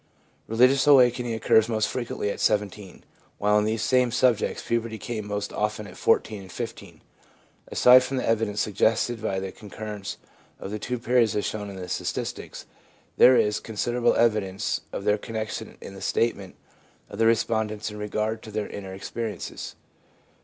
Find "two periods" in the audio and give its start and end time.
10.79-11.35